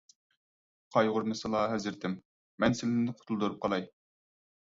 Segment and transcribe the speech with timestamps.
[0.95, 2.15] قايغۇرمىسىلا، ھەزرىتىم،
[2.65, 3.87] مەن سىلىنى قۇتۇلدۇرۇپ قالاي.